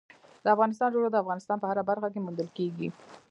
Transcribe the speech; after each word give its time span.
د 0.43 0.45
افغانستان 0.55 0.89
جلکو 0.93 1.11
د 1.13 1.17
افغانستان 1.23 1.57
په 1.59 1.67
هره 1.69 1.83
برخه 1.89 2.07
کې 2.13 2.19
موندل 2.25 2.47
کېږي. 2.57 2.87